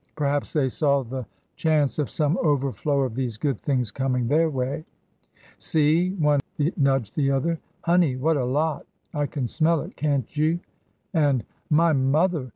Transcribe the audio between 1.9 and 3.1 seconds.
of some overflow